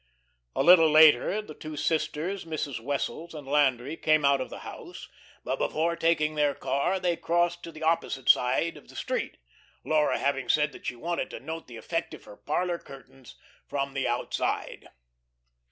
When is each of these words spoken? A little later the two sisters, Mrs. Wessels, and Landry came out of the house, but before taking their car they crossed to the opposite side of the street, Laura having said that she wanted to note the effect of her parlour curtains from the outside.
A 0.55 0.63
little 0.63 0.89
later 0.89 1.43
the 1.43 1.53
two 1.53 1.77
sisters, 1.77 2.43
Mrs. 2.43 2.79
Wessels, 2.79 3.35
and 3.35 3.47
Landry 3.47 3.95
came 3.95 4.25
out 4.25 4.41
of 4.41 4.49
the 4.49 4.61
house, 4.65 5.07
but 5.43 5.57
before 5.59 5.95
taking 5.95 6.33
their 6.33 6.55
car 6.55 6.99
they 6.99 7.15
crossed 7.15 7.61
to 7.61 7.71
the 7.71 7.83
opposite 7.83 8.27
side 8.27 8.77
of 8.77 8.87
the 8.87 8.95
street, 8.95 9.37
Laura 9.85 10.17
having 10.17 10.49
said 10.49 10.71
that 10.71 10.87
she 10.87 10.95
wanted 10.95 11.29
to 11.29 11.39
note 11.39 11.67
the 11.67 11.77
effect 11.77 12.15
of 12.15 12.23
her 12.23 12.35
parlour 12.35 12.79
curtains 12.79 13.35
from 13.67 13.93
the 13.93 14.07
outside. 14.07 14.87